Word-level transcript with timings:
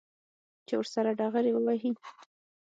چې 0.67 0.73
ورسره 0.79 1.11
ډغرې 1.19 1.51
ووهي. 1.53 1.91